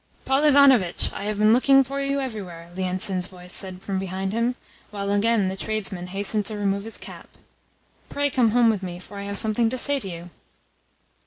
[0.25, 4.55] "Paul Ivanovitch, I have been looking for you everywhere," Lienitsin's voice said from behind him,
[4.89, 7.29] while again the tradesman hastened to remove his cap.
[8.09, 10.31] "Pray come home with me, for I have something to say to you."